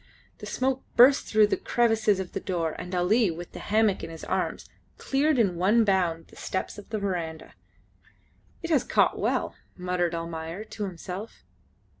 The 0.39 0.47
smoke 0.47 0.81
burst 0.95 1.27
through 1.27 1.45
the 1.45 1.57
crevices 1.57 2.19
of 2.19 2.31
the 2.31 2.39
door, 2.39 2.71
and 2.71 2.95
Ali, 2.95 3.29
with 3.29 3.51
the 3.51 3.59
hammock 3.59 4.03
in 4.03 4.09
his 4.09 4.23
arms, 4.23 4.67
cleared 4.97 5.37
in 5.37 5.57
one 5.57 5.83
bound 5.83 6.29
the 6.29 6.35
steps 6.35 6.79
of 6.79 6.89
the 6.89 6.97
verandah. 6.97 7.53
"It 8.63 8.71
has 8.71 8.83
caught 8.83 9.19
well," 9.19 9.53
muttered 9.77 10.15
Almayer 10.15 10.63
to 10.63 10.85
himself. 10.85 11.43